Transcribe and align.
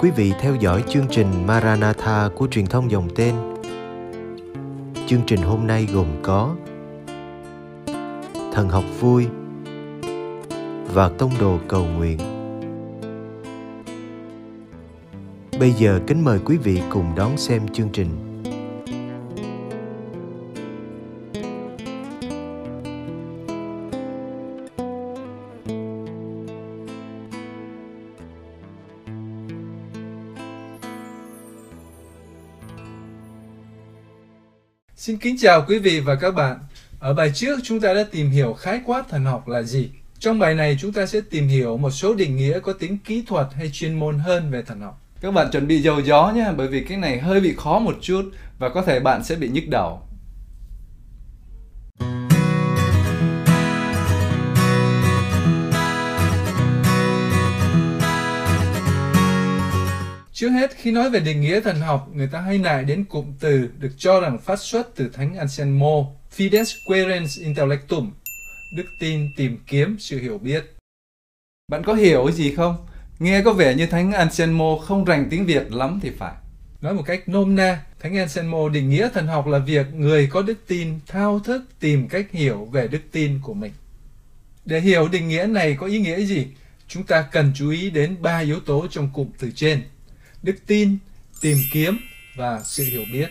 quý 0.00 0.10
vị 0.10 0.32
theo 0.40 0.54
dõi 0.54 0.84
chương 0.88 1.06
trình 1.10 1.26
Maranatha 1.46 2.28
của 2.36 2.48
truyền 2.50 2.66
thông 2.66 2.90
dòng 2.90 3.08
tên. 3.16 3.34
Chương 5.06 5.20
trình 5.26 5.40
hôm 5.42 5.66
nay 5.66 5.88
gồm 5.92 6.06
có 6.22 6.54
Thần 8.52 8.68
học 8.68 8.84
vui 9.00 9.26
và 10.94 11.08
tông 11.08 11.30
đồ 11.40 11.58
cầu 11.68 11.84
nguyện. 11.84 12.18
Bây 15.58 15.72
giờ 15.72 16.00
kính 16.06 16.24
mời 16.24 16.38
quý 16.44 16.56
vị 16.56 16.80
cùng 16.90 17.14
đón 17.16 17.36
xem 17.36 17.68
chương 17.68 17.88
trình. 17.92 18.29
Kính 35.20 35.36
chào 35.38 35.64
quý 35.68 35.78
vị 35.78 36.00
và 36.00 36.14
các 36.14 36.34
bạn. 36.34 36.58
Ở 36.98 37.14
bài 37.14 37.30
trước 37.34 37.60
chúng 37.64 37.80
ta 37.80 37.94
đã 37.94 38.04
tìm 38.10 38.30
hiểu 38.30 38.52
khái 38.52 38.80
quát 38.86 39.08
thần 39.08 39.24
học 39.24 39.48
là 39.48 39.62
gì. 39.62 39.90
Trong 40.18 40.38
bài 40.38 40.54
này 40.54 40.76
chúng 40.80 40.92
ta 40.92 41.06
sẽ 41.06 41.20
tìm 41.30 41.48
hiểu 41.48 41.76
một 41.76 41.90
số 41.90 42.14
định 42.14 42.36
nghĩa 42.36 42.60
có 42.60 42.72
tính 42.72 42.98
kỹ 43.04 43.22
thuật 43.26 43.46
hay 43.54 43.70
chuyên 43.72 43.98
môn 43.98 44.18
hơn 44.18 44.50
về 44.50 44.62
thần 44.62 44.80
học. 44.80 45.00
Các 45.20 45.30
bạn 45.30 45.50
chuẩn 45.52 45.66
bị 45.66 45.82
dầu 45.82 46.00
gió 46.00 46.32
nhé, 46.34 46.46
bởi 46.56 46.68
vì 46.68 46.80
cái 46.80 46.98
này 46.98 47.18
hơi 47.18 47.40
bị 47.40 47.54
khó 47.56 47.78
một 47.78 47.96
chút 48.00 48.30
và 48.58 48.68
có 48.68 48.82
thể 48.82 49.00
bạn 49.00 49.24
sẽ 49.24 49.34
bị 49.34 49.48
nhức 49.48 49.64
đầu. 49.68 50.02
Trước 60.40 60.48
hết, 60.48 60.76
khi 60.76 60.90
nói 60.90 61.10
về 61.10 61.20
định 61.20 61.40
nghĩa 61.40 61.60
thần 61.60 61.80
học, 61.80 62.08
người 62.14 62.28
ta 62.32 62.40
hay 62.40 62.58
nại 62.58 62.84
đến 62.84 63.04
cụm 63.04 63.32
từ 63.40 63.68
được 63.78 63.92
cho 63.98 64.20
rằng 64.20 64.38
phát 64.38 64.60
xuất 64.60 64.96
từ 64.96 65.08
Thánh 65.08 65.36
Anselmo, 65.36 66.06
Fides 66.36 66.76
Querens 66.86 67.40
Intellectum, 67.40 68.10
đức 68.76 68.84
tin 69.00 69.28
tìm 69.36 69.58
kiếm 69.66 69.96
sự 69.98 70.20
hiểu 70.20 70.38
biết. 70.38 70.74
Bạn 71.68 71.82
có 71.84 71.94
hiểu 71.94 72.30
gì 72.30 72.54
không? 72.54 72.86
Nghe 73.18 73.42
có 73.42 73.52
vẻ 73.52 73.74
như 73.74 73.86
Thánh 73.86 74.12
Anselmo 74.12 74.76
không 74.84 75.04
rành 75.04 75.26
tiếng 75.30 75.46
Việt 75.46 75.72
lắm 75.72 75.98
thì 76.02 76.10
phải. 76.18 76.34
Nói 76.80 76.94
một 76.94 77.02
cách 77.06 77.28
nôm 77.28 77.56
na, 77.56 77.82
Thánh 78.00 78.16
Anselmo 78.16 78.68
định 78.68 78.90
nghĩa 78.90 79.08
thần 79.14 79.26
học 79.26 79.46
là 79.46 79.58
việc 79.58 79.94
người 79.94 80.26
có 80.26 80.42
đức 80.42 80.58
tin 80.66 80.98
thao 81.06 81.40
thức 81.40 81.62
tìm 81.80 82.08
cách 82.08 82.26
hiểu 82.32 82.64
về 82.64 82.88
đức 82.88 83.02
tin 83.12 83.40
của 83.42 83.54
mình. 83.54 83.72
Để 84.64 84.80
hiểu 84.80 85.08
định 85.08 85.28
nghĩa 85.28 85.46
này 85.46 85.76
có 85.80 85.86
ý 85.86 85.98
nghĩa 85.98 86.20
gì? 86.20 86.46
Chúng 86.88 87.02
ta 87.02 87.22
cần 87.22 87.52
chú 87.54 87.70
ý 87.70 87.90
đến 87.90 88.16
ba 88.20 88.38
yếu 88.38 88.60
tố 88.60 88.86
trong 88.90 89.10
cụm 89.12 89.28
từ 89.38 89.50
trên 89.54 89.82
đức 90.42 90.56
tin, 90.66 90.98
tìm 91.40 91.58
kiếm 91.72 91.98
và 92.36 92.60
sự 92.64 92.84
hiểu 92.84 93.02
biết. 93.12 93.28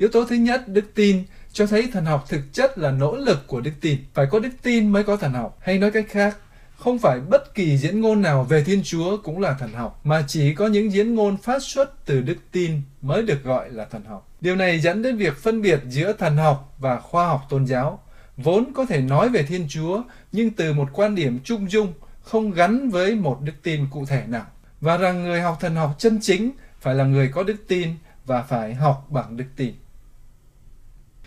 Yếu 0.00 0.08
tố 0.08 0.24
thứ 0.24 0.36
nhất, 0.36 0.68
đức 0.68 0.94
tin, 0.94 1.24
cho 1.52 1.66
thấy 1.66 1.88
thần 1.92 2.04
học 2.04 2.24
thực 2.28 2.52
chất 2.52 2.78
là 2.78 2.90
nỗ 2.90 3.16
lực 3.16 3.46
của 3.46 3.60
đức 3.60 3.72
tin. 3.80 3.98
Phải 4.14 4.26
có 4.30 4.38
đức 4.38 4.50
tin 4.62 4.92
mới 4.92 5.04
có 5.04 5.16
thần 5.16 5.32
học. 5.32 5.58
Hay 5.60 5.78
nói 5.78 5.90
cách 5.90 6.06
khác, 6.08 6.36
không 6.76 6.98
phải 6.98 7.20
bất 7.20 7.54
kỳ 7.54 7.78
diễn 7.78 8.00
ngôn 8.00 8.22
nào 8.22 8.44
về 8.44 8.64
Thiên 8.64 8.82
Chúa 8.84 9.16
cũng 9.16 9.40
là 9.40 9.56
thần 9.58 9.72
học, 9.72 10.00
mà 10.04 10.24
chỉ 10.28 10.54
có 10.54 10.66
những 10.66 10.92
diễn 10.92 11.14
ngôn 11.14 11.36
phát 11.36 11.62
xuất 11.62 12.06
từ 12.06 12.20
đức 12.20 12.36
tin 12.52 12.80
mới 13.02 13.22
được 13.22 13.44
gọi 13.44 13.70
là 13.70 13.84
thần 13.84 14.04
học. 14.04 14.28
Điều 14.40 14.56
này 14.56 14.80
dẫn 14.80 15.02
đến 15.02 15.16
việc 15.16 15.36
phân 15.36 15.62
biệt 15.62 15.80
giữa 15.88 16.12
thần 16.12 16.36
học 16.36 16.74
và 16.78 17.00
khoa 17.00 17.26
học 17.26 17.40
tôn 17.50 17.66
giáo, 17.66 18.02
vốn 18.36 18.72
có 18.74 18.86
thể 18.86 19.00
nói 19.00 19.28
về 19.28 19.42
Thiên 19.42 19.66
Chúa 19.68 20.02
nhưng 20.32 20.50
từ 20.50 20.72
một 20.72 20.88
quan 20.92 21.14
điểm 21.14 21.38
chung 21.44 21.70
dung, 21.70 21.92
không 22.22 22.50
gắn 22.50 22.90
với 22.90 23.14
một 23.14 23.38
đức 23.42 23.52
tin 23.62 23.86
cụ 23.90 24.06
thể 24.06 24.24
nào 24.28 24.46
và 24.80 24.96
rằng 24.96 25.24
người 25.24 25.40
học 25.40 25.58
thần 25.60 25.76
học 25.76 25.94
chân 25.98 26.18
chính 26.22 26.50
phải 26.80 26.94
là 26.94 27.04
người 27.04 27.28
có 27.28 27.42
đức 27.42 27.56
tin 27.68 27.90
và 28.26 28.42
phải 28.42 28.74
học 28.74 29.06
bằng 29.10 29.36
đức 29.36 29.44
tin. 29.56 29.74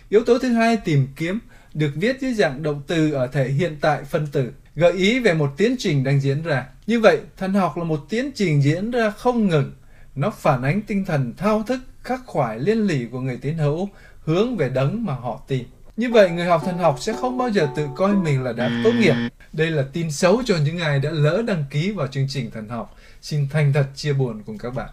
Yếu 0.08 0.24
tố 0.24 0.38
thứ 0.38 0.52
hai 0.52 0.76
tìm 0.76 1.08
kiếm 1.16 1.38
được 1.74 1.90
viết 1.94 2.20
dưới 2.20 2.34
dạng 2.34 2.62
động 2.62 2.82
từ 2.86 3.12
ở 3.12 3.26
thể 3.26 3.48
hiện 3.48 3.76
tại 3.80 4.04
phân 4.04 4.26
tử, 4.26 4.52
gợi 4.74 4.92
ý 4.92 5.18
về 5.18 5.34
một 5.34 5.54
tiến 5.56 5.76
trình 5.78 6.04
đang 6.04 6.20
diễn 6.20 6.42
ra. 6.42 6.66
Như 6.86 7.00
vậy, 7.00 7.20
thần 7.36 7.54
học 7.54 7.76
là 7.76 7.84
một 7.84 8.06
tiến 8.08 8.30
trình 8.34 8.62
diễn 8.62 8.90
ra 8.90 9.10
không 9.10 9.48
ngừng. 9.48 9.72
Nó 10.14 10.30
phản 10.30 10.62
ánh 10.62 10.82
tinh 10.82 11.04
thần 11.04 11.34
thao 11.36 11.62
thức 11.62 11.80
khắc 12.02 12.20
khoải 12.26 12.58
liên 12.58 12.78
lỉ 12.78 13.06
của 13.12 13.20
người 13.20 13.36
tín 13.36 13.58
hữu 13.58 13.88
hướng 14.20 14.56
về 14.56 14.68
đấng 14.68 15.04
mà 15.04 15.14
họ 15.14 15.44
tìm 15.48 15.64
như 15.96 16.10
vậy, 16.10 16.30
người 16.30 16.46
học 16.46 16.62
thần 16.64 16.78
học 16.78 16.96
sẽ 17.00 17.12
không 17.12 17.38
bao 17.38 17.50
giờ 17.50 17.68
tự 17.76 17.88
coi 17.96 18.14
mình 18.14 18.42
là 18.42 18.52
đã 18.52 18.70
tốt 18.84 18.92
nghiệp. 18.98 19.14
Đây 19.52 19.70
là 19.70 19.84
tin 19.92 20.10
xấu 20.10 20.42
cho 20.46 20.56
những 20.64 20.78
ai 20.78 20.98
đã 20.98 21.10
lỡ 21.10 21.42
đăng 21.46 21.64
ký 21.70 21.90
vào 21.90 22.06
chương 22.06 22.26
trình 22.28 22.50
thần 22.50 22.68
học 22.68 22.96
xin 23.22 23.48
thành 23.50 23.72
thật 23.72 23.86
chia 23.94 24.12
buồn 24.12 24.42
cùng 24.46 24.58
các 24.58 24.74
bạn. 24.74 24.88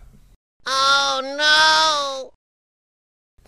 Oh 0.60 1.26
no! 1.38 2.18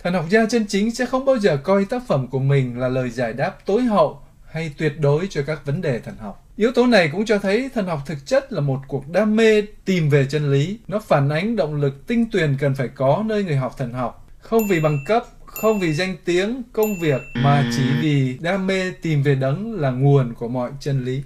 Thần 0.03 0.13
học 0.13 0.25
gia 0.29 0.45
chân 0.45 0.65
chính 0.67 0.95
sẽ 0.95 1.05
không 1.05 1.25
bao 1.25 1.37
giờ 1.37 1.57
coi 1.57 1.85
tác 1.85 2.01
phẩm 2.07 2.27
của 2.27 2.39
mình 2.39 2.79
là 2.79 2.87
lời 2.87 3.09
giải 3.09 3.33
đáp 3.33 3.65
tối 3.65 3.81
hậu 3.81 4.21
hay 4.45 4.73
tuyệt 4.77 4.93
đối 4.99 5.27
cho 5.29 5.41
các 5.47 5.65
vấn 5.65 5.81
đề 5.81 5.99
thần 5.99 6.15
học. 6.17 6.47
Yếu 6.55 6.71
tố 6.71 6.87
này 6.87 7.09
cũng 7.11 7.25
cho 7.25 7.37
thấy 7.37 7.69
thần 7.73 7.85
học 7.85 7.99
thực 8.05 8.25
chất 8.25 8.53
là 8.53 8.61
một 8.61 8.79
cuộc 8.87 9.09
đam 9.09 9.35
mê 9.35 9.61
tìm 9.85 10.09
về 10.09 10.25
chân 10.29 10.51
lý. 10.51 10.79
Nó 10.87 10.99
phản 10.99 11.29
ánh 11.29 11.55
động 11.55 11.75
lực 11.75 12.07
tinh 12.07 12.31
tuyền 12.31 12.57
cần 12.59 12.75
phải 12.75 12.87
có 12.87 13.23
nơi 13.25 13.43
người 13.43 13.55
học 13.55 13.75
thần 13.77 13.93
học. 13.93 14.27
Không 14.39 14.67
vì 14.67 14.79
bằng 14.79 14.97
cấp, 15.07 15.25
không 15.53 15.79
vì 15.79 15.93
danh 15.93 16.15
tiếng, 16.25 16.61
công 16.73 16.99
việc 16.99 17.21
mà 17.33 17.71
chỉ 17.75 17.83
vì 18.01 18.37
đam 18.41 18.67
mê 18.67 18.91
tìm 19.01 19.23
về 19.23 19.35
đấng 19.35 19.73
là 19.73 19.91
nguồn 19.91 20.33
của 20.33 20.47
mọi 20.47 20.71
chân 20.79 21.05
lý 21.05 21.21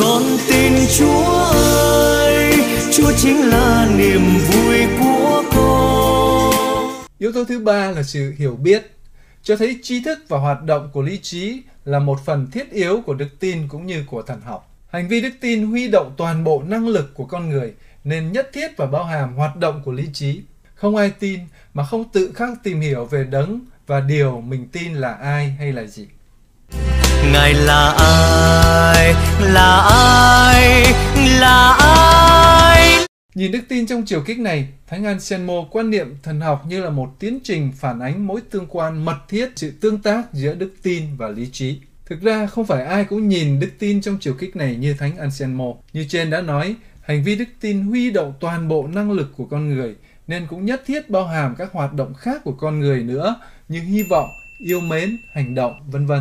con 0.00 0.22
tin 0.48 0.72
Chúa 0.98 1.24
ơi 1.52 2.54
Chúa 2.92 3.12
chính 3.16 3.48
là 3.48 3.88
niềm 3.98 4.20
vui 4.48 4.86
của 5.00 5.42
con 5.52 7.04
Yếu 7.18 7.32
tố 7.32 7.44
thứ 7.44 7.58
ba 7.58 7.90
là 7.90 8.02
sự 8.02 8.34
hiểu 8.38 8.56
biết 8.56 8.90
cho 9.42 9.56
thấy 9.56 9.78
tri 9.82 10.02
thức 10.02 10.18
và 10.28 10.38
hoạt 10.38 10.62
động 10.62 10.90
của 10.92 11.02
lý 11.02 11.18
trí 11.18 11.62
là 11.84 11.98
một 11.98 12.20
phần 12.24 12.50
thiết 12.50 12.70
yếu 12.70 13.00
của 13.06 13.14
đức 13.14 13.28
tin 13.40 13.68
cũng 13.68 13.86
như 13.86 14.04
của 14.06 14.22
thần 14.22 14.40
học. 14.40 14.74
Hành 14.90 15.08
vi 15.08 15.20
đức 15.20 15.32
tin 15.40 15.66
huy 15.66 15.88
động 15.88 16.14
toàn 16.16 16.44
bộ 16.44 16.62
năng 16.66 16.88
lực 16.88 17.14
của 17.14 17.24
con 17.24 17.48
người 17.48 17.72
nên 18.04 18.32
nhất 18.32 18.50
thiết 18.52 18.76
và 18.76 18.86
bao 18.86 19.04
hàm 19.04 19.34
hoạt 19.34 19.56
động 19.56 19.82
của 19.84 19.92
lý 19.92 20.08
trí. 20.12 20.40
Không 20.80 20.96
ai 20.96 21.10
tin 21.10 21.40
mà 21.74 21.84
không 21.84 22.04
tự 22.12 22.32
khắc 22.34 22.48
tìm 22.62 22.80
hiểu 22.80 23.04
về 23.04 23.24
đấng 23.24 23.60
và 23.86 24.00
điều 24.00 24.40
mình 24.40 24.68
tin 24.72 24.94
là 24.94 25.12
ai 25.12 25.50
hay 25.50 25.72
là 25.72 25.84
gì. 25.84 26.06
Ngài 27.32 27.54
là 27.54 27.94
ai, 27.98 29.14
là 29.40 29.88
ai, 29.90 30.84
là 31.40 31.76
ai 31.80 33.06
Nhìn 33.34 33.52
đức 33.52 33.60
tin 33.68 33.86
trong 33.86 34.02
chiều 34.06 34.22
kích 34.26 34.38
này, 34.38 34.68
Thánh 34.86 35.04
Anselmo 35.04 35.64
quan 35.70 35.90
niệm 35.90 36.16
thần 36.22 36.40
học 36.40 36.64
như 36.68 36.80
là 36.82 36.90
một 36.90 37.10
tiến 37.18 37.38
trình 37.44 37.72
phản 37.76 38.00
ánh 38.00 38.26
mối 38.26 38.40
tương 38.50 38.66
quan 38.66 39.04
mật 39.04 39.18
thiết 39.28 39.50
sự 39.56 39.72
tương 39.80 40.02
tác 40.02 40.32
giữa 40.32 40.54
đức 40.54 40.74
tin 40.82 41.04
và 41.16 41.28
lý 41.28 41.48
trí. 41.52 41.80
Thực 42.06 42.22
ra 42.22 42.46
không 42.46 42.66
phải 42.66 42.84
ai 42.84 43.04
cũng 43.04 43.28
nhìn 43.28 43.60
đức 43.60 43.70
tin 43.78 44.00
trong 44.00 44.18
chiều 44.20 44.34
kích 44.34 44.56
này 44.56 44.76
như 44.76 44.94
Thánh 44.94 45.16
Anselmo. 45.16 45.72
Như 45.92 46.06
trên 46.08 46.30
đã 46.30 46.40
nói, 46.40 46.74
hành 47.00 47.24
vi 47.24 47.36
đức 47.36 47.48
tin 47.60 47.82
huy 47.82 48.10
động 48.10 48.34
toàn 48.40 48.68
bộ 48.68 48.86
năng 48.86 49.12
lực 49.12 49.32
của 49.36 49.44
con 49.44 49.74
người 49.74 49.94
nên 50.30 50.46
cũng 50.46 50.64
nhất 50.64 50.82
thiết 50.86 51.10
bao 51.10 51.26
hàm 51.26 51.54
các 51.58 51.72
hoạt 51.72 51.94
động 51.94 52.14
khác 52.14 52.40
của 52.44 52.52
con 52.52 52.80
người 52.80 53.02
nữa 53.02 53.40
như 53.68 53.80
hy 53.80 54.02
vọng, 54.02 54.28
yêu 54.58 54.80
mến, 54.80 55.18
hành 55.32 55.54
động, 55.54 55.80
vân 55.86 56.06
vân 56.06 56.20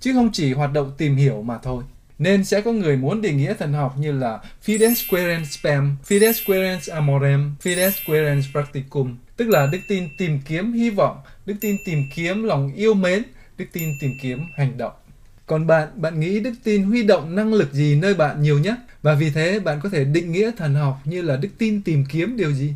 chứ 0.00 0.12
không 0.12 0.30
chỉ 0.32 0.52
hoạt 0.52 0.72
động 0.72 0.92
tìm 0.98 1.16
hiểu 1.16 1.42
mà 1.42 1.58
thôi. 1.62 1.84
Nên 2.18 2.44
sẽ 2.44 2.60
có 2.60 2.72
người 2.72 2.96
muốn 2.96 3.22
định 3.22 3.36
nghĩa 3.36 3.54
thần 3.54 3.72
học 3.72 3.94
như 3.98 4.12
là 4.12 4.38
Fides 4.64 4.94
querens 5.10 5.58
spam, 5.58 5.96
Fides 6.08 6.32
querens 6.46 6.90
amorem, 6.90 7.54
Fides 7.62 7.90
querens 8.06 8.46
practicum, 8.52 9.16
tức 9.36 9.48
là 9.48 9.66
đức 9.72 9.78
tin 9.88 10.08
tìm 10.18 10.40
kiếm 10.46 10.72
hy 10.72 10.90
vọng, 10.90 11.16
đức 11.46 11.54
tin 11.60 11.76
tìm 11.84 12.04
kiếm 12.14 12.44
lòng 12.44 12.72
yêu 12.74 12.94
mến, 12.94 13.22
đức 13.56 13.66
tin 13.72 13.88
tìm 14.00 14.10
kiếm 14.22 14.46
hành 14.56 14.78
động. 14.78 14.92
Còn 15.46 15.66
bạn, 15.66 15.88
bạn 15.94 16.20
nghĩ 16.20 16.40
đức 16.40 16.54
tin 16.64 16.82
huy 16.82 17.02
động 17.02 17.34
năng 17.34 17.54
lực 17.54 17.72
gì 17.72 17.96
nơi 17.96 18.14
bạn 18.14 18.42
nhiều 18.42 18.58
nhất? 18.58 18.78
Và 19.02 19.14
vì 19.14 19.30
thế 19.30 19.60
bạn 19.60 19.80
có 19.82 19.88
thể 19.88 20.04
định 20.04 20.32
nghĩa 20.32 20.50
thần 20.56 20.74
học 20.74 21.00
như 21.04 21.22
là 21.22 21.36
đức 21.36 21.48
tin 21.58 21.82
tìm 21.82 22.04
kiếm 22.08 22.36
điều 22.36 22.52
gì? 22.52 22.74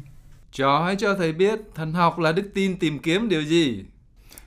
Cho 0.52 0.82
hãy 0.84 0.96
cho 0.96 1.14
thầy 1.14 1.32
biết 1.32 1.60
thần 1.74 1.92
học 1.92 2.18
là 2.18 2.32
đức 2.32 2.50
tin 2.54 2.78
tìm 2.78 2.98
kiếm 2.98 3.28
điều 3.28 3.42
gì? 3.42 3.84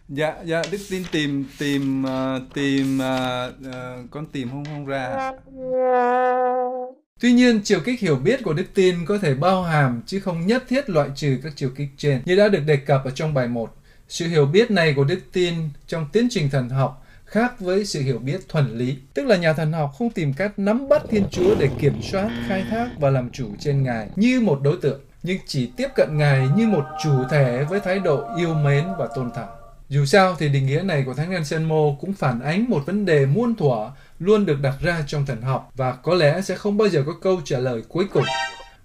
dạ 0.09 0.35
dạ 0.45 0.61
đức 0.71 0.77
tin 0.89 1.03
tìm 1.11 1.45
tìm 1.59 2.03
uh, 2.03 2.53
tìm 2.53 2.99
uh, 2.99 3.67
uh, 3.67 4.11
con 4.11 4.25
tìm 4.25 4.49
không 4.49 4.65
không 4.65 4.85
ra 4.85 5.31
Tuy 7.19 7.33
nhiên, 7.33 7.61
chiều 7.63 7.79
kích 7.85 7.99
hiểu 7.99 8.15
biết 8.15 8.43
của 8.43 8.53
đức 8.53 8.65
tin 8.73 9.05
có 9.05 9.17
thể 9.17 9.35
bao 9.35 9.63
hàm 9.63 10.01
chứ 10.05 10.19
không 10.19 10.47
nhất 10.47 10.63
thiết 10.67 10.89
loại 10.89 11.09
trừ 11.15 11.37
các 11.43 11.53
chiều 11.55 11.69
kích 11.75 11.89
trên. 11.97 12.21
Như 12.25 12.35
đã 12.35 12.47
được 12.47 12.61
đề 12.65 12.77
cập 12.77 13.05
ở 13.05 13.11
trong 13.11 13.33
bài 13.33 13.47
1, 13.47 13.75
sự 14.07 14.27
hiểu 14.27 14.45
biết 14.45 14.71
này 14.71 14.93
của 14.93 15.03
đức 15.03 15.19
tin 15.33 15.53
trong 15.87 16.07
tiến 16.13 16.27
trình 16.29 16.49
thần 16.49 16.69
học 16.69 17.05
khác 17.25 17.59
với 17.59 17.85
sự 17.85 18.01
hiểu 18.01 18.19
biết 18.19 18.49
thuần 18.49 18.77
lý. 18.77 18.97
Tức 19.13 19.25
là 19.25 19.35
nhà 19.35 19.53
thần 19.53 19.71
học 19.71 19.91
không 19.97 20.09
tìm 20.09 20.33
cách 20.33 20.59
nắm 20.59 20.89
bắt 20.89 21.01
Thiên 21.09 21.25
Chúa 21.31 21.55
để 21.59 21.69
kiểm 21.79 22.01
soát, 22.01 22.29
khai 22.47 22.65
thác 22.69 22.89
và 22.99 23.09
làm 23.09 23.29
chủ 23.29 23.47
trên 23.59 23.83
Ngài 23.83 24.09
như 24.15 24.41
một 24.41 24.59
đối 24.61 24.77
tượng, 24.81 25.01
nhưng 25.25 25.39
chỉ 25.45 25.71
tiếp 25.77 25.87
cận 25.95 26.17
Ngài 26.17 26.47
như 26.55 26.67
một 26.67 26.83
chủ 27.03 27.23
thể 27.29 27.63
với 27.69 27.79
thái 27.79 27.99
độ 27.99 28.25
yêu 28.37 28.53
mến 28.53 28.85
và 28.99 29.07
tôn 29.15 29.31
thẳng. 29.31 29.49
Dù 29.89 30.05
sao 30.05 30.35
thì 30.39 30.49
định 30.49 30.65
nghĩa 30.65 30.81
này 30.81 31.03
của 31.05 31.13
Thánh 31.13 31.33
Anselmo 31.33 31.81
cũng 31.99 32.13
phản 32.13 32.41
ánh 32.41 32.65
một 32.69 32.85
vấn 32.85 33.05
đề 33.05 33.25
muôn 33.25 33.55
thuở 33.55 33.91
luôn 34.19 34.45
được 34.45 34.61
đặt 34.61 34.73
ra 34.81 35.03
trong 35.07 35.25
thần 35.25 35.41
học 35.41 35.71
và 35.75 35.91
có 35.91 36.13
lẽ 36.13 36.41
sẽ 36.41 36.55
không 36.55 36.77
bao 36.77 36.89
giờ 36.89 37.03
có 37.05 37.13
câu 37.21 37.41
trả 37.45 37.59
lời 37.59 37.83
cuối 37.87 38.05
cùng. 38.13 38.23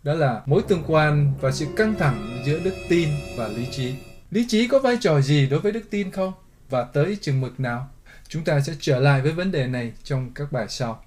Đó 0.02 0.14
là 0.14 0.40
mối 0.46 0.62
tương 0.68 0.84
quan 0.86 1.32
và 1.40 1.52
sự 1.52 1.66
căng 1.76 1.94
thẳng 1.98 2.42
giữa 2.46 2.58
đức 2.64 2.74
tin 2.88 3.08
và 3.36 3.48
lý 3.48 3.66
trí. 3.70 3.94
Lý 4.30 4.46
trí 4.48 4.68
có 4.68 4.78
vai 4.78 4.96
trò 5.00 5.20
gì 5.20 5.46
đối 5.46 5.60
với 5.60 5.72
đức 5.72 5.82
tin 5.90 6.10
không? 6.10 6.32
Và 6.70 6.82
tới 6.82 7.16
chừng 7.20 7.40
mực 7.40 7.60
nào? 7.60 7.88
Chúng 8.28 8.44
ta 8.44 8.60
sẽ 8.60 8.72
trở 8.80 9.00
lại 9.00 9.20
với 9.20 9.32
vấn 9.32 9.52
đề 9.52 9.66
này 9.66 9.92
trong 10.04 10.30
các 10.34 10.52
bài 10.52 10.66
sau. 10.68 11.02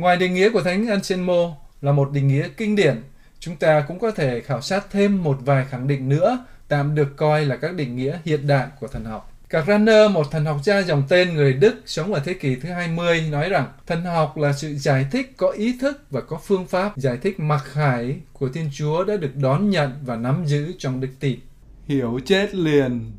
Ngoài 0.00 0.16
định 0.16 0.34
nghĩa 0.34 0.50
của 0.50 0.62
Thánh 0.62 0.86
Anselmo 0.86 1.56
là 1.82 1.92
một 1.92 2.10
định 2.12 2.28
nghĩa 2.28 2.48
kinh 2.56 2.76
điển, 2.76 3.02
chúng 3.40 3.56
ta 3.56 3.84
cũng 3.88 3.98
có 3.98 4.10
thể 4.10 4.40
khảo 4.40 4.60
sát 4.60 4.86
thêm 4.90 5.22
một 5.22 5.38
vài 5.44 5.64
khẳng 5.70 5.88
định 5.88 6.08
nữa 6.08 6.44
tạm 6.68 6.94
được 6.94 7.16
coi 7.16 7.44
là 7.44 7.56
các 7.56 7.74
định 7.74 7.96
nghĩa 7.96 8.18
hiện 8.24 8.46
đại 8.46 8.68
của 8.80 8.88
thần 8.88 9.04
học. 9.04 9.32
Carraner, 9.48 10.10
một 10.10 10.30
thần 10.30 10.44
học 10.44 10.56
gia 10.64 10.82
dòng 10.82 11.02
tên 11.08 11.34
người 11.34 11.52
Đức 11.52 11.74
sống 11.86 12.14
ở 12.14 12.20
thế 12.24 12.34
kỷ 12.34 12.54
thứ 12.54 12.68
20, 12.68 13.24
nói 13.30 13.48
rằng 13.48 13.66
thần 13.86 14.04
học 14.04 14.36
là 14.36 14.52
sự 14.52 14.74
giải 14.74 15.06
thích 15.10 15.32
có 15.36 15.48
ý 15.50 15.78
thức 15.80 16.02
và 16.10 16.20
có 16.20 16.40
phương 16.44 16.66
pháp 16.66 16.96
giải 16.96 17.18
thích 17.22 17.40
mặc 17.40 17.62
khải 17.64 18.16
của 18.32 18.48
Thiên 18.48 18.70
Chúa 18.72 19.04
đã 19.04 19.16
được 19.16 19.36
đón 19.36 19.70
nhận 19.70 19.92
và 20.04 20.16
nắm 20.16 20.46
giữ 20.46 20.72
trong 20.78 21.00
đức 21.00 21.10
tin. 21.20 21.38
Hiểu 21.86 22.20
chết 22.24 22.54
liền. 22.54 23.12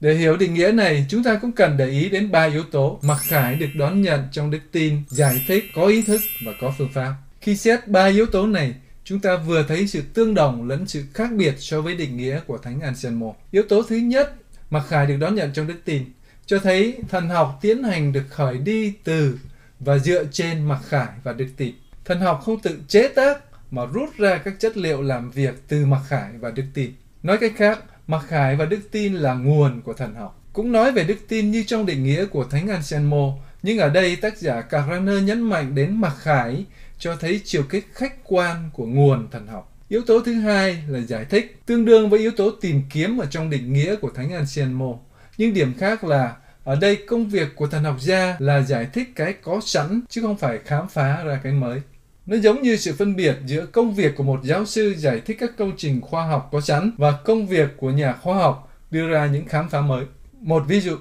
Để 0.00 0.14
hiểu 0.14 0.36
định 0.36 0.54
nghĩa 0.54 0.72
này, 0.72 1.06
chúng 1.08 1.22
ta 1.22 1.38
cũng 1.42 1.52
cần 1.52 1.76
để 1.76 1.88
ý 1.88 2.08
đến 2.08 2.30
ba 2.30 2.44
yếu 2.44 2.62
tố 2.62 2.98
mặc 3.02 3.18
khải 3.22 3.54
được 3.56 3.68
đón 3.74 4.02
nhận 4.02 4.20
trong 4.32 4.50
đức 4.50 4.58
tin, 4.72 5.02
giải 5.08 5.44
thích, 5.48 5.64
có 5.74 5.86
ý 5.86 6.02
thức 6.02 6.20
và 6.46 6.52
có 6.60 6.74
phương 6.78 6.92
pháp. 6.94 7.14
Khi 7.40 7.56
xét 7.56 7.88
ba 7.88 8.06
yếu 8.06 8.26
tố 8.26 8.46
này, 8.46 8.74
chúng 9.04 9.20
ta 9.20 9.36
vừa 9.36 9.64
thấy 9.68 9.86
sự 9.86 10.02
tương 10.14 10.34
đồng 10.34 10.68
lẫn 10.68 10.86
sự 10.86 11.04
khác 11.14 11.32
biệt 11.32 11.54
so 11.58 11.80
với 11.80 11.94
định 11.94 12.16
nghĩa 12.16 12.40
của 12.46 12.58
Thánh 12.58 12.80
Anselmo. 12.80 13.26
Yếu 13.50 13.62
tố 13.68 13.82
thứ 13.82 13.96
nhất, 13.96 14.34
mặc 14.70 14.84
khải 14.88 15.06
được 15.06 15.16
đón 15.16 15.34
nhận 15.34 15.52
trong 15.52 15.66
đức 15.66 15.80
tin, 15.84 16.04
cho 16.46 16.58
thấy 16.58 16.96
thần 17.08 17.28
học 17.28 17.58
tiến 17.60 17.82
hành 17.82 18.12
được 18.12 18.24
khởi 18.30 18.58
đi 18.58 18.92
từ 19.04 19.38
và 19.80 19.98
dựa 19.98 20.24
trên 20.32 20.68
mặc 20.68 20.80
khải 20.88 21.08
và 21.22 21.32
đức 21.32 21.48
tin. 21.56 21.74
Thần 22.04 22.20
học 22.20 22.40
không 22.44 22.60
tự 22.60 22.78
chế 22.88 23.08
tác 23.08 23.38
mà 23.70 23.82
rút 23.92 24.16
ra 24.18 24.38
các 24.38 24.54
chất 24.60 24.76
liệu 24.76 25.02
làm 25.02 25.30
việc 25.30 25.54
từ 25.68 25.86
mặc 25.86 26.00
khải 26.08 26.30
và 26.40 26.50
đức 26.50 26.64
tin. 26.74 26.92
Nói 27.22 27.38
cách 27.38 27.52
khác, 27.56 27.78
mặc 28.08 28.22
khải 28.28 28.56
và 28.56 28.64
đức 28.64 28.80
tin 28.90 29.14
là 29.14 29.34
nguồn 29.34 29.82
của 29.82 29.92
thần 29.92 30.14
học. 30.14 30.42
Cũng 30.52 30.72
nói 30.72 30.92
về 30.92 31.04
đức 31.04 31.18
tin 31.28 31.50
như 31.50 31.64
trong 31.66 31.86
định 31.86 32.04
nghĩa 32.04 32.26
của 32.26 32.44
Thánh 32.44 32.68
Anselmo, 32.68 33.32
nhưng 33.62 33.78
ở 33.78 33.88
đây 33.88 34.16
tác 34.16 34.38
giả 34.38 34.60
Carraner 34.60 35.22
nhấn 35.22 35.42
mạnh 35.42 35.74
đến 35.74 36.00
mặc 36.00 36.14
khải 36.18 36.64
cho 36.98 37.16
thấy 37.16 37.40
chiều 37.44 37.62
kích 37.62 37.86
khách 37.92 38.14
quan 38.24 38.70
của 38.72 38.86
nguồn 38.86 39.30
thần 39.30 39.46
học. 39.46 39.74
Yếu 39.88 40.02
tố 40.02 40.20
thứ 40.20 40.34
hai 40.34 40.82
là 40.88 40.98
giải 40.98 41.24
thích, 41.24 41.60
tương 41.66 41.84
đương 41.84 42.10
với 42.10 42.20
yếu 42.20 42.30
tố 42.30 42.50
tìm 42.50 42.82
kiếm 42.90 43.18
ở 43.18 43.26
trong 43.30 43.50
định 43.50 43.72
nghĩa 43.72 43.96
của 43.96 44.10
Thánh 44.10 44.32
Anselmo. 44.32 44.94
Nhưng 45.38 45.54
điểm 45.54 45.74
khác 45.78 46.04
là 46.04 46.36
ở 46.64 46.76
đây 46.76 46.98
công 47.06 47.28
việc 47.28 47.56
của 47.56 47.66
thần 47.66 47.84
học 47.84 47.96
gia 48.00 48.36
là 48.38 48.62
giải 48.62 48.86
thích 48.92 49.08
cái 49.14 49.32
có 49.32 49.60
sẵn 49.64 50.00
chứ 50.08 50.22
không 50.22 50.36
phải 50.36 50.58
khám 50.64 50.88
phá 50.88 51.22
ra 51.24 51.40
cái 51.42 51.52
mới. 51.52 51.80
Nó 52.28 52.36
giống 52.36 52.62
như 52.62 52.76
sự 52.76 52.94
phân 52.98 53.16
biệt 53.16 53.36
giữa 53.46 53.66
công 53.66 53.94
việc 53.94 54.16
của 54.16 54.24
một 54.24 54.40
giáo 54.42 54.66
sư 54.66 54.94
giải 54.98 55.20
thích 55.20 55.36
các 55.40 55.50
công 55.58 55.72
trình 55.76 56.00
khoa 56.00 56.26
học 56.26 56.48
có 56.52 56.60
sẵn 56.60 56.90
và 56.98 57.12
công 57.24 57.46
việc 57.46 57.68
của 57.76 57.90
nhà 57.90 58.12
khoa 58.12 58.36
học 58.36 58.72
đưa 58.90 59.08
ra 59.08 59.26
những 59.26 59.48
khám 59.48 59.68
phá 59.68 59.80
mới. 59.80 60.04
Một 60.40 60.62
ví 60.66 60.80
dụ, 60.80 60.96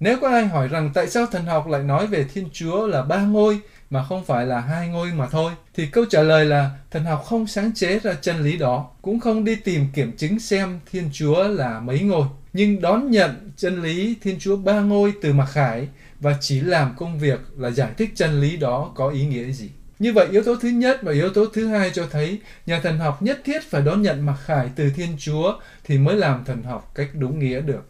nếu 0.00 0.16
có 0.20 0.28
ai 0.28 0.46
hỏi 0.46 0.68
rằng 0.68 0.90
tại 0.94 1.06
sao 1.06 1.26
thần 1.26 1.44
học 1.44 1.68
lại 1.68 1.82
nói 1.82 2.06
về 2.06 2.24
Thiên 2.34 2.48
Chúa 2.52 2.86
là 2.86 3.02
ba 3.02 3.22
ngôi 3.22 3.58
mà 3.90 4.04
không 4.04 4.24
phải 4.24 4.46
là 4.46 4.60
hai 4.60 4.88
ngôi 4.88 5.12
mà 5.12 5.26
thôi, 5.26 5.52
thì 5.74 5.86
câu 5.86 6.04
trả 6.10 6.22
lời 6.22 6.44
là 6.44 6.70
thần 6.90 7.04
học 7.04 7.24
không 7.26 7.46
sáng 7.46 7.72
chế 7.74 7.98
ra 7.98 8.14
chân 8.14 8.42
lý 8.42 8.58
đó, 8.58 8.90
cũng 9.02 9.20
không 9.20 9.44
đi 9.44 9.56
tìm 9.56 9.86
kiểm 9.94 10.12
chứng 10.16 10.38
xem 10.38 10.80
Thiên 10.90 11.10
Chúa 11.12 11.48
là 11.48 11.80
mấy 11.80 12.00
ngôi, 12.00 12.26
nhưng 12.52 12.80
đón 12.80 13.10
nhận 13.10 13.50
chân 13.56 13.82
lý 13.82 14.16
Thiên 14.22 14.38
Chúa 14.38 14.56
ba 14.56 14.80
ngôi 14.80 15.12
từ 15.22 15.32
mặc 15.32 15.48
khải 15.52 15.88
và 16.20 16.36
chỉ 16.40 16.60
làm 16.60 16.94
công 16.96 17.18
việc 17.18 17.40
là 17.56 17.70
giải 17.70 17.90
thích 17.96 18.10
chân 18.14 18.40
lý 18.40 18.56
đó 18.56 18.92
có 18.94 19.08
ý 19.08 19.26
nghĩa 19.26 19.52
gì. 19.52 19.70
Như 20.00 20.12
vậy, 20.12 20.28
yếu 20.30 20.42
tố 20.42 20.56
thứ 20.56 20.68
nhất 20.68 20.98
và 21.02 21.12
yếu 21.12 21.30
tố 21.30 21.46
thứ 21.52 21.66
hai 21.66 21.90
cho 21.90 22.06
thấy 22.10 22.40
nhà 22.66 22.80
thần 22.80 22.98
học 22.98 23.22
nhất 23.22 23.40
thiết 23.44 23.62
phải 23.62 23.82
đón 23.82 24.02
nhận 24.02 24.26
mặc 24.26 24.36
khải 24.44 24.70
từ 24.76 24.90
Thiên 24.96 25.16
Chúa 25.18 25.58
thì 25.84 25.98
mới 25.98 26.16
làm 26.16 26.44
thần 26.44 26.62
học 26.62 26.92
cách 26.94 27.08
đúng 27.14 27.38
nghĩa 27.38 27.60
được. 27.60 27.88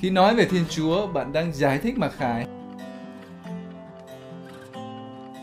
Khi 0.00 0.10
nói 0.10 0.34
về 0.34 0.44
Thiên 0.44 0.64
Chúa, 0.70 1.06
bạn 1.06 1.32
đang 1.32 1.52
giải 1.52 1.78
thích 1.78 1.98
mặc 1.98 2.12
khải 2.18 2.46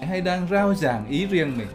hay 0.08 0.22
đang 0.22 0.48
rao 0.52 0.76
giảng 0.76 1.08
ý 1.10 1.26
riêng 1.26 1.58
mình? 1.58 1.68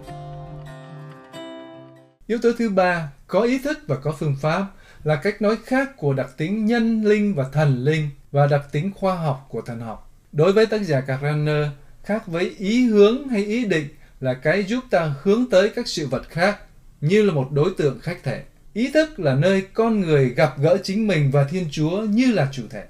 Yếu 2.26 2.38
tố 2.42 2.48
thứ 2.58 2.70
ba, 2.70 3.12
có 3.26 3.40
ý 3.40 3.58
thức 3.58 3.78
và 3.86 3.96
có 3.96 4.14
phương 4.18 4.36
pháp 4.40 4.66
là 5.04 5.16
cách 5.16 5.42
nói 5.42 5.56
khác 5.64 5.96
của 5.96 6.12
đặc 6.14 6.30
tính 6.36 6.66
nhân 6.66 7.04
linh 7.04 7.34
và 7.34 7.44
thần 7.52 7.84
linh 7.84 8.10
và 8.32 8.46
đặc 8.46 8.62
tính 8.72 8.90
khoa 8.94 9.14
học 9.14 9.46
của 9.50 9.60
thần 9.60 9.80
học. 9.80 10.12
Đối 10.32 10.52
với 10.52 10.66
tác 10.66 10.82
giả 10.82 11.00
Carraner, 11.00 11.66
khác 12.04 12.26
với 12.26 12.54
ý 12.58 12.86
hướng 12.86 13.28
hay 13.28 13.44
ý 13.44 13.64
định 13.64 13.88
là 14.20 14.34
cái 14.34 14.62
giúp 14.62 14.84
ta 14.90 15.14
hướng 15.22 15.50
tới 15.50 15.70
các 15.70 15.88
sự 15.88 16.06
vật 16.06 16.28
khác 16.28 16.58
như 17.00 17.22
là 17.22 17.32
một 17.32 17.48
đối 17.52 17.70
tượng 17.78 18.00
khách 18.00 18.22
thể. 18.22 18.42
Ý 18.72 18.90
thức 18.90 19.20
là 19.20 19.34
nơi 19.34 19.62
con 19.74 20.00
người 20.00 20.28
gặp 20.28 20.54
gỡ 20.58 20.78
chính 20.82 21.06
mình 21.06 21.30
và 21.30 21.44
Thiên 21.44 21.66
Chúa 21.70 22.00
như 22.00 22.32
là 22.32 22.48
chủ 22.52 22.62
thể. 22.70 22.84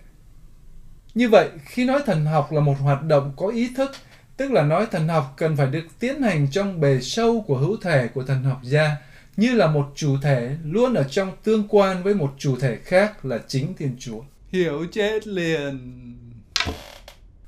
Như 1.15 1.29
vậy, 1.29 1.49
khi 1.65 1.85
nói 1.85 2.01
thần 2.07 2.25
học 2.25 2.53
là 2.53 2.61
một 2.61 2.75
hoạt 2.81 3.03
động 3.03 3.33
có 3.37 3.49
ý 3.49 3.71
thức, 3.77 3.91
tức 4.37 4.53
là 4.53 4.63
nói 4.63 4.87
thần 4.91 5.09
học 5.09 5.35
cần 5.37 5.57
phải 5.57 5.67
được 5.67 5.85
tiến 5.99 6.23
hành 6.23 6.49
trong 6.51 6.81
bề 6.81 7.01
sâu 7.01 7.45
của 7.47 7.59
hữu 7.59 7.77
thể 7.83 8.09
của 8.09 8.23
thần 8.23 8.43
học 8.43 8.61
gia, 8.63 8.97
như 9.37 9.55
là 9.55 9.67
một 9.67 9.93
chủ 9.95 10.17
thể 10.23 10.57
luôn 10.65 10.95
ở 10.95 11.05
trong 11.05 11.33
tương 11.45 11.69
quan 11.69 12.03
với 12.03 12.15
một 12.15 12.35
chủ 12.39 12.57
thể 12.57 12.79
khác 12.85 13.25
là 13.25 13.39
chính 13.49 13.75
Thiên 13.75 13.97
Chúa. 13.99 14.21
Hiểu 14.49 14.87
chết 14.93 15.27
liền. 15.27 15.95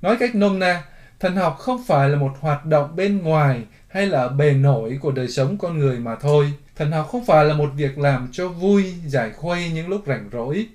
Nói 0.03 0.17
cách 0.21 0.35
nôm 0.35 0.59
na, 0.59 0.85
thần 1.21 1.37
học 1.37 1.57
không 1.59 1.85
phải 1.87 2.09
là 2.09 2.19
một 2.19 2.33
hoạt 2.41 2.67
động 2.67 2.97
bên 2.97 3.23
ngoài 3.23 3.63
hay 3.89 4.07
là 4.07 4.29
bề 4.29 4.53
nổi 4.53 4.99
của 5.01 5.13
đời 5.13 5.29
sống 5.29 5.59
con 5.59 5.79
người 5.79 5.99
mà 5.99 6.17
thôi. 6.17 6.53
Thần 6.77 6.93
học 6.93 7.09
không 7.11 7.25
phải 7.25 7.45
là 7.45 7.55
một 7.55 7.71
việc 7.77 7.99
làm 7.99 8.29
cho 8.33 8.49
vui, 8.49 8.95
giải 9.07 9.31
khuây 9.31 9.71
những 9.71 9.89
lúc 9.89 10.03
rảnh 10.07 10.29
rỗi, 10.33 10.67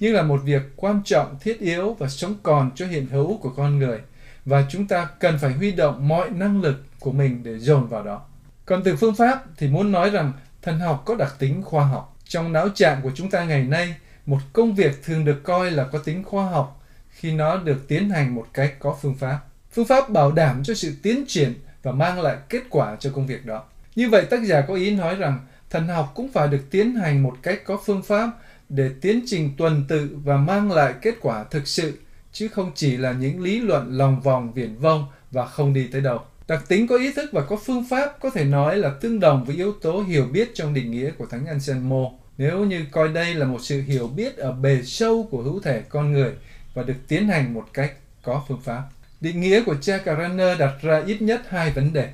nhưng 0.00 0.14
là 0.14 0.22
một 0.22 0.40
việc 0.44 0.62
quan 0.76 1.00
trọng, 1.04 1.38
thiết 1.40 1.60
yếu 1.60 1.94
và 1.94 2.08
sống 2.08 2.34
còn 2.42 2.70
cho 2.74 2.86
hiện 2.86 3.06
hữu 3.06 3.38
của 3.38 3.50
con 3.50 3.78
người. 3.78 3.98
Và 4.44 4.64
chúng 4.68 4.86
ta 4.86 5.08
cần 5.20 5.38
phải 5.38 5.52
huy 5.52 5.72
động 5.72 6.08
mọi 6.08 6.30
năng 6.30 6.62
lực 6.62 6.84
của 7.00 7.12
mình 7.12 7.42
để 7.42 7.58
dồn 7.58 7.86
vào 7.86 8.02
đó. 8.02 8.22
Còn 8.66 8.82
từ 8.84 8.96
phương 8.96 9.14
pháp 9.14 9.44
thì 9.56 9.68
muốn 9.68 9.92
nói 9.92 10.10
rằng 10.10 10.32
thần 10.62 10.78
học 10.78 11.02
có 11.06 11.14
đặc 11.14 11.34
tính 11.38 11.62
khoa 11.62 11.84
học. 11.84 12.16
Trong 12.24 12.52
não 12.52 12.68
trạng 12.68 13.02
của 13.02 13.10
chúng 13.14 13.30
ta 13.30 13.44
ngày 13.44 13.64
nay, 13.64 13.94
một 14.26 14.38
công 14.52 14.74
việc 14.74 15.02
thường 15.04 15.24
được 15.24 15.42
coi 15.44 15.70
là 15.70 15.84
có 15.84 15.98
tính 15.98 16.24
khoa 16.24 16.48
học 16.48 16.82
khi 17.10 17.32
nó 17.32 17.56
được 17.56 17.88
tiến 17.88 18.10
hành 18.10 18.34
một 18.34 18.46
cách 18.52 18.74
có 18.78 18.96
phương 19.02 19.14
pháp. 19.14 19.38
Phương 19.74 19.84
pháp 19.84 20.10
bảo 20.10 20.32
đảm 20.32 20.62
cho 20.64 20.74
sự 20.74 20.92
tiến 21.02 21.24
triển 21.28 21.54
và 21.82 21.92
mang 21.92 22.20
lại 22.20 22.36
kết 22.48 22.62
quả 22.70 22.96
cho 23.00 23.10
công 23.14 23.26
việc 23.26 23.46
đó. 23.46 23.64
Như 23.96 24.08
vậy, 24.08 24.24
tác 24.24 24.44
giả 24.44 24.60
có 24.60 24.74
ý 24.74 24.90
nói 24.90 25.14
rằng 25.14 25.40
thần 25.70 25.88
học 25.88 26.12
cũng 26.14 26.28
phải 26.32 26.48
được 26.48 26.70
tiến 26.70 26.94
hành 26.94 27.22
một 27.22 27.36
cách 27.42 27.64
có 27.64 27.80
phương 27.86 28.02
pháp 28.02 28.30
để 28.68 28.90
tiến 29.00 29.20
trình 29.26 29.50
tuần 29.56 29.84
tự 29.88 30.18
và 30.24 30.36
mang 30.36 30.72
lại 30.72 30.94
kết 31.02 31.14
quả 31.20 31.44
thực 31.44 31.68
sự, 31.68 31.98
chứ 32.32 32.48
không 32.48 32.72
chỉ 32.74 32.96
là 32.96 33.12
những 33.12 33.42
lý 33.42 33.60
luận 33.60 33.98
lòng 33.98 34.20
vòng 34.20 34.52
viển 34.52 34.76
vông 34.76 35.06
và 35.30 35.46
không 35.46 35.72
đi 35.72 35.88
tới 35.92 36.00
đâu. 36.00 36.20
Đặc 36.48 36.64
tính 36.68 36.86
có 36.86 36.96
ý 36.96 37.12
thức 37.12 37.30
và 37.32 37.42
có 37.42 37.56
phương 37.56 37.84
pháp 37.90 38.20
có 38.20 38.30
thể 38.30 38.44
nói 38.44 38.76
là 38.76 38.90
tương 39.00 39.20
đồng 39.20 39.44
với 39.44 39.56
yếu 39.56 39.72
tố 39.72 40.02
hiểu 40.02 40.26
biết 40.32 40.50
trong 40.54 40.74
định 40.74 40.90
nghĩa 40.90 41.10
của 41.10 41.26
Thánh 41.26 41.46
Anselmo. 41.46 42.10
Nếu 42.38 42.64
như 42.64 42.84
coi 42.90 43.08
đây 43.08 43.34
là 43.34 43.46
một 43.46 43.58
sự 43.62 43.82
hiểu 43.82 44.08
biết 44.08 44.36
ở 44.36 44.52
bề 44.52 44.82
sâu 44.82 45.28
của 45.30 45.42
hữu 45.42 45.60
thể 45.60 45.82
con 45.88 46.12
người 46.12 46.32
và 46.74 46.82
được 46.82 46.96
tiến 47.08 47.28
hành 47.28 47.54
một 47.54 47.64
cách 47.72 47.92
có 48.22 48.44
phương 48.48 48.60
pháp. 48.60 48.82
Định 49.24 49.40
nghĩa 49.40 49.62
của 49.62 49.76
cha 49.80 49.98
Carraner 49.98 50.58
đặt 50.58 50.72
ra 50.82 51.02
ít 51.06 51.22
nhất 51.22 51.42
hai 51.48 51.70
vấn 51.70 51.92
đề. 51.92 52.08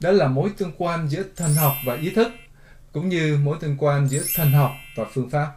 Đó 0.00 0.10
là 0.10 0.28
mối 0.28 0.50
tương 0.58 0.72
quan 0.78 1.08
giữa 1.08 1.22
thần 1.36 1.54
học 1.54 1.72
và 1.86 1.94
ý 1.94 2.10
thức, 2.10 2.28
cũng 2.92 3.08
như 3.08 3.38
mối 3.42 3.56
tương 3.60 3.76
quan 3.78 4.08
giữa 4.08 4.22
thần 4.36 4.52
học 4.52 4.70
và 4.96 5.04
phương 5.14 5.30
pháp. 5.30 5.52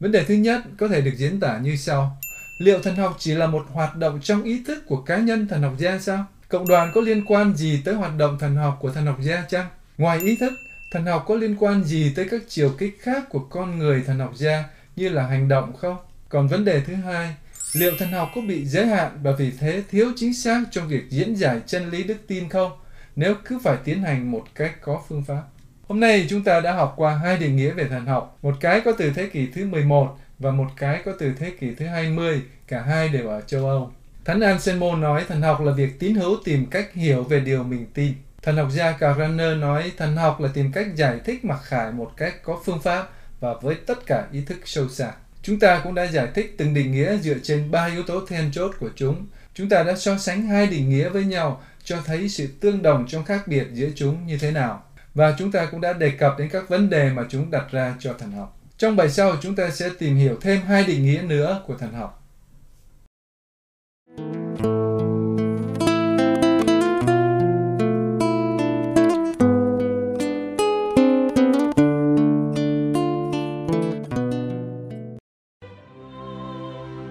Vấn 0.00 0.12
đề 0.12 0.24
thứ 0.24 0.34
nhất 0.34 0.60
có 0.78 0.88
thể 0.88 1.00
được 1.00 1.14
diễn 1.16 1.40
tả 1.40 1.58
như 1.58 1.76
sau. 1.76 2.18
Liệu 2.60 2.82
thần 2.82 2.96
học 2.96 3.16
chỉ 3.18 3.34
là 3.34 3.46
một 3.46 3.66
hoạt 3.72 3.96
động 3.96 4.20
trong 4.22 4.42
ý 4.42 4.62
thức 4.66 4.84
của 4.86 4.96
cá 4.96 5.16
nhân 5.16 5.48
thần 5.48 5.62
học 5.62 5.74
gia 5.78 5.98
sao? 5.98 6.24
Cộng 6.48 6.68
đoàn 6.68 6.92
có 6.94 7.00
liên 7.00 7.24
quan 7.26 7.56
gì 7.56 7.82
tới 7.84 7.94
hoạt 7.94 8.16
động 8.18 8.38
thần 8.38 8.56
học 8.56 8.78
của 8.80 8.90
thần 8.90 9.06
học 9.06 9.18
gia 9.20 9.44
chăng? 9.48 9.66
Ngoài 9.98 10.20
ý 10.20 10.36
thức, 10.36 10.52
thần 10.92 11.06
học 11.06 11.24
có 11.28 11.34
liên 11.34 11.56
quan 11.58 11.84
gì 11.84 12.12
tới 12.16 12.28
các 12.30 12.42
chiều 12.48 12.74
kích 12.78 12.98
khác 13.00 13.24
của 13.28 13.40
con 13.40 13.78
người 13.78 14.02
thần 14.06 14.18
học 14.18 14.32
gia 14.36 14.64
như 14.96 15.08
là 15.08 15.26
hành 15.26 15.48
động 15.48 15.76
không? 15.76 15.96
Còn 16.28 16.48
vấn 16.48 16.64
đề 16.64 16.80
thứ 16.80 16.94
hai, 16.94 17.34
liệu 17.78 17.92
thần 17.98 18.12
học 18.12 18.30
có 18.34 18.40
bị 18.40 18.64
giới 18.64 18.86
hạn 18.86 19.18
và 19.22 19.32
vì 19.32 19.50
thế 19.50 19.82
thiếu 19.90 20.12
chính 20.16 20.34
xác 20.34 20.64
trong 20.70 20.88
việc 20.88 21.04
diễn 21.10 21.34
giải 21.34 21.60
chân 21.66 21.90
lý 21.90 22.02
đức 22.02 22.16
tin 22.26 22.48
không? 22.48 22.72
Nếu 23.16 23.34
cứ 23.44 23.58
phải 23.58 23.76
tiến 23.84 24.02
hành 24.02 24.30
một 24.30 24.44
cách 24.54 24.72
có 24.82 25.02
phương 25.08 25.24
pháp. 25.24 25.42
Hôm 25.88 26.00
nay 26.00 26.26
chúng 26.30 26.44
ta 26.44 26.60
đã 26.60 26.72
học 26.72 26.94
qua 26.96 27.14
hai 27.14 27.36
định 27.36 27.56
nghĩa 27.56 27.70
về 27.70 27.84
thần 27.84 28.06
học, 28.06 28.38
một 28.42 28.54
cái 28.60 28.80
có 28.80 28.92
từ 28.98 29.10
thế 29.10 29.26
kỷ 29.26 29.46
thứ 29.46 29.66
11 29.66 30.18
và 30.38 30.50
một 30.50 30.66
cái 30.76 31.02
có 31.04 31.12
từ 31.18 31.32
thế 31.38 31.50
kỷ 31.60 31.74
thứ 31.74 31.86
20, 31.86 32.42
cả 32.68 32.82
hai 32.82 33.08
đều 33.08 33.28
ở 33.28 33.40
châu 33.40 33.68
Âu. 33.68 33.92
Thánh 34.24 34.40
Anselmo 34.40 34.96
nói 34.96 35.24
thần 35.28 35.42
học 35.42 35.60
là 35.60 35.72
việc 35.72 35.98
tín 35.98 36.14
hữu 36.14 36.36
tìm 36.44 36.66
cách 36.66 36.94
hiểu 36.94 37.22
về 37.22 37.40
điều 37.40 37.62
mình 37.62 37.86
tin. 37.94 38.12
Thần 38.42 38.56
học 38.56 38.68
gia 38.70 38.92
Karner 38.92 39.58
nói 39.58 39.92
thần 39.96 40.16
học 40.16 40.40
là 40.40 40.48
tìm 40.54 40.72
cách 40.72 40.86
giải 40.94 41.20
thích 41.24 41.44
mặc 41.44 41.60
khải 41.62 41.92
một 41.92 42.12
cách 42.16 42.42
có 42.42 42.60
phương 42.64 42.80
pháp 42.80 43.08
và 43.40 43.54
với 43.62 43.74
tất 43.74 44.06
cả 44.06 44.26
ý 44.32 44.40
thức 44.40 44.58
sâu 44.64 44.88
xa. 44.88 45.12
Chúng 45.48 45.58
ta 45.58 45.80
cũng 45.84 45.94
đã 45.94 46.04
giải 46.04 46.28
thích 46.34 46.54
từng 46.58 46.74
định 46.74 46.92
nghĩa 46.92 47.16
dựa 47.16 47.34
trên 47.42 47.70
ba 47.70 47.86
yếu 47.86 48.02
tố 48.02 48.26
then 48.26 48.52
chốt 48.52 48.74
của 48.80 48.90
chúng. 48.96 49.26
Chúng 49.54 49.68
ta 49.68 49.82
đã 49.82 49.94
so 49.96 50.18
sánh 50.18 50.42
hai 50.42 50.66
định 50.66 50.88
nghĩa 50.90 51.08
với 51.08 51.24
nhau 51.24 51.62
cho 51.84 51.96
thấy 52.04 52.28
sự 52.28 52.46
tương 52.60 52.82
đồng 52.82 53.06
trong 53.08 53.24
khác 53.24 53.48
biệt 53.48 53.66
giữa 53.72 53.88
chúng 53.94 54.26
như 54.26 54.38
thế 54.38 54.50
nào. 54.50 54.82
Và 55.14 55.34
chúng 55.38 55.52
ta 55.52 55.66
cũng 55.66 55.80
đã 55.80 55.92
đề 55.92 56.10
cập 56.10 56.38
đến 56.38 56.48
các 56.48 56.68
vấn 56.68 56.90
đề 56.90 57.10
mà 57.10 57.24
chúng 57.28 57.50
đặt 57.50 57.64
ra 57.70 57.94
cho 57.98 58.12
thần 58.12 58.32
học. 58.32 58.58
Trong 58.78 58.96
bài 58.96 59.10
sau, 59.10 59.36
chúng 59.42 59.56
ta 59.56 59.70
sẽ 59.70 59.90
tìm 59.98 60.16
hiểu 60.16 60.36
thêm 60.40 60.60
hai 60.62 60.84
định 60.84 61.04
nghĩa 61.04 61.22
nữa 61.22 61.62
của 61.66 61.76
thần 61.76 61.92
học. 61.92 62.17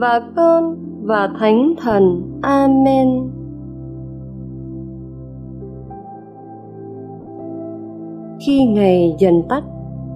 và 0.00 0.20
Con 0.36 0.76
và 1.02 1.28
Thánh 1.38 1.74
Thần. 1.78 2.22
Amen. 2.42 3.08
Khi 8.46 8.64
ngày 8.64 9.14
dần 9.18 9.42
tắt, 9.48 9.64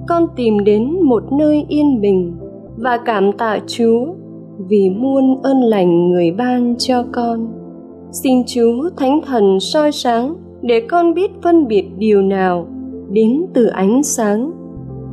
con 0.09 0.27
tìm 0.37 0.65
đến 0.65 1.01
một 1.03 1.33
nơi 1.33 1.65
yên 1.69 2.01
bình 2.01 2.37
và 2.77 2.99
cảm 3.05 3.33
tạ 3.33 3.59
Chúa 3.67 4.07
vì 4.69 4.91
muôn 4.91 5.43
ơn 5.43 5.63
lành 5.63 6.09
người 6.11 6.31
ban 6.31 6.75
cho 6.79 7.05
con. 7.13 7.53
Xin 8.13 8.43
Chúa 8.47 8.91
Thánh 8.97 9.21
Thần 9.27 9.61
soi 9.61 9.93
sáng 9.93 10.35
để 10.63 10.81
con 10.89 11.15
biết 11.15 11.31
phân 11.43 11.67
biệt 11.67 11.85
điều 11.99 12.23
nào 12.23 12.67
đến 13.11 13.47
từ 13.55 13.67
ánh 13.67 14.03
sáng 14.03 14.51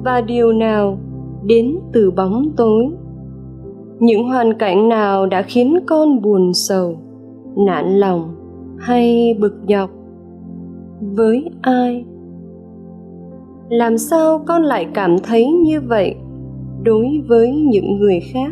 và 0.03 0.21
điều 0.21 0.53
nào 0.53 0.97
đến 1.43 1.79
từ 1.93 2.11
bóng 2.11 2.51
tối 2.57 2.89
những 4.01 4.23
hoàn 4.23 4.53
cảnh 4.53 4.89
nào 4.89 5.25
đã 5.25 5.41
khiến 5.41 5.79
con 5.85 6.21
buồn 6.21 6.53
sầu, 6.53 6.97
nản 7.57 7.99
lòng 7.99 8.35
hay 8.79 9.35
bực 9.39 9.53
nhọc 9.67 9.89
với 11.01 11.45
ai? 11.61 12.05
Làm 13.69 13.97
sao 13.97 14.43
con 14.47 14.63
lại 14.63 14.87
cảm 14.93 15.19
thấy 15.19 15.45
như 15.51 15.81
vậy 15.81 16.15
đối 16.83 17.21
với 17.27 17.55
những 17.55 17.99
người 17.99 18.19
khác? 18.33 18.51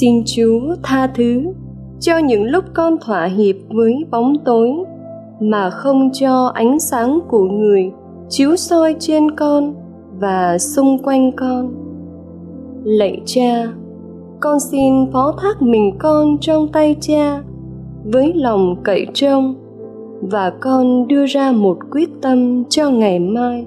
Xin 0.00 0.22
chúa 0.26 0.60
tha 0.82 1.06
thứ 1.14 1.42
cho 2.00 2.18
những 2.18 2.44
lúc 2.44 2.64
con 2.74 2.96
thỏa 3.00 3.24
hiệp 3.24 3.56
với 3.68 3.94
bóng 4.10 4.34
tối, 4.44 4.70
mà 5.40 5.70
không 5.70 6.10
cho 6.12 6.46
ánh 6.54 6.80
sáng 6.80 7.20
của 7.28 7.44
người 7.44 7.90
chiếu 8.28 8.56
soi 8.56 8.96
trên 8.98 9.30
con 9.30 9.74
và 10.20 10.58
xung 10.58 10.98
quanh 11.02 11.32
con. 11.32 11.74
Lạy 12.84 13.20
cha, 13.24 13.72
con 14.40 14.60
xin 14.60 15.12
phó 15.12 15.34
thác 15.42 15.62
mình 15.62 15.92
con 15.98 16.38
trong 16.40 16.68
tay 16.68 16.96
cha 17.00 17.42
với 18.04 18.32
lòng 18.34 18.76
cậy 18.84 19.06
trông 19.14 19.54
và 20.20 20.52
con 20.60 21.08
đưa 21.08 21.26
ra 21.26 21.52
một 21.52 21.78
quyết 21.90 22.08
tâm 22.22 22.64
cho 22.64 22.90
ngày 22.90 23.18
mai. 23.18 23.66